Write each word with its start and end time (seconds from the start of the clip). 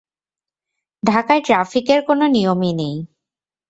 ঢাকায় 1.03 1.41
ট্রাফিকের 1.41 1.99
কোনো 2.05 2.25
নিয়মই 2.27 2.71
নেই। 2.73 2.95